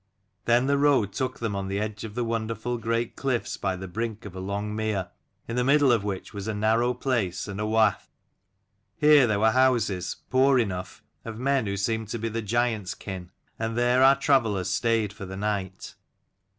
Then 0.45 0.65
the 0.65 0.79
road 0.79 1.13
took 1.13 1.37
them 1.39 1.55
on 1.55 1.67
the 1.67 1.79
edge 1.79 2.03
of 2.03 2.17
wonderful 2.17 2.79
great 2.79 3.15
cliffs 3.15 3.55
by 3.55 3.75
the 3.75 3.87
brink 3.87 4.25
of 4.25 4.35
a 4.35 4.39
long 4.39 4.75
mere, 4.75 5.11
in 5.47 5.55
the 5.55 5.63
middle 5.63 5.91
of 5.91 6.03
which 6.03 6.33
was 6.33 6.47
a 6.47 6.55
narrow 6.55 6.95
place, 6.95 7.47
and 7.47 7.59
a 7.61 7.67
wath. 7.67 8.09
Here 8.97 9.27
there 9.27 9.39
were 9.39 9.51
houses, 9.51 10.15
poor 10.31 10.57
enough, 10.57 11.03
of 11.23 11.37
men 11.37 11.67
who 11.67 11.77
seemed 11.77 12.07
to 12.07 12.17
be 12.17 12.29
the 12.29 12.41
giant's 12.41 12.95
kin, 12.95 13.29
and 13.59 13.77
there 13.77 14.01
our 14.01 14.15
travellers 14.19 14.71
stayed 14.71 15.13
for 15.13 15.27
the 15.27 15.37
night. 15.37 15.93